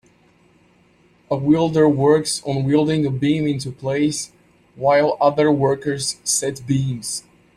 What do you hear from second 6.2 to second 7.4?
set beams.